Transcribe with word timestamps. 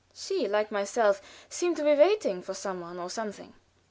She, 0.15 0.47
like 0.47 0.71
myself, 0.71 1.21
seemed 1.47 1.75
to 1.77 1.83
be 1.83 1.93
waiting 1.93 2.41
for 2.41 2.55
some 2.55 2.81
one 2.81 2.97
or 2.97 3.07
something. 3.07 3.53